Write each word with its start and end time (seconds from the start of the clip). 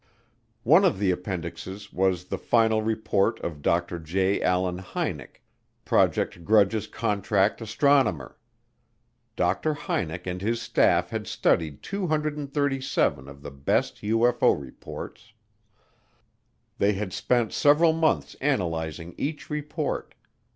One 0.63 0.83
of 0.83 0.97
the 0.97 1.11
appendixes 1.11 1.93
was 1.93 2.23
the 2.25 2.39
final 2.39 2.81
report 2.81 3.39
of 3.41 3.61
Dr. 3.61 3.99
J. 3.99 4.41
Allen 4.41 4.79
Hynek, 4.79 5.43
Project 5.85 6.43
Grudge's 6.43 6.87
contract 6.87 7.61
astronomer. 7.61 8.35
Dr. 9.35 9.75
Hynek 9.75 10.25
and 10.25 10.41
his 10.41 10.59
staff 10.59 11.11
had 11.11 11.27
studied 11.27 11.83
237 11.83 13.27
of 13.27 13.43
the 13.43 13.51
best 13.51 13.97
UFO 13.97 14.59
reports. 14.59 15.33
They 16.79 16.93
had 16.93 17.13
spent 17.13 17.53
several 17.53 17.93
months 17.93 18.33
analyzing 18.41 19.13
each 19.19 19.51
report. 19.51 20.15